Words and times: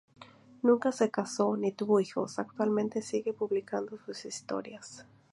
Nunca 0.63 0.91
se 0.91 1.11
casó 1.11 1.55
ni 1.57 1.71
tuvo 1.73 1.99
hijos, 1.99 2.39
actualmente 2.39 3.03
sigue 3.03 3.33
publicando 3.33 3.99
sus 3.99 4.25
historias. 4.25 5.05